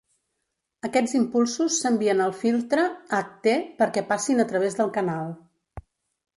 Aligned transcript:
Aquests 0.87 1.13
impulsos 1.19 1.75
s'envien 1.83 2.25
al 2.25 2.33
filtre 2.39 2.87
ht 3.19 3.55
perquè 3.83 4.07
passin 4.11 4.45
a 4.45 4.47
travès 4.55 4.79
del 4.83 4.93
canal. 5.01 5.33